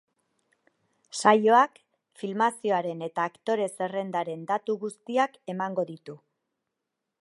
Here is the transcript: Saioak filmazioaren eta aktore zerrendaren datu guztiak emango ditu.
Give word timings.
Saioak 1.17 1.77
filmazioaren 2.21 3.05
eta 3.11 3.29
aktore 3.33 3.69
zerrendaren 3.77 4.49
datu 4.55 4.81
guztiak 4.87 5.41
emango 5.57 5.91
ditu. 5.93 6.23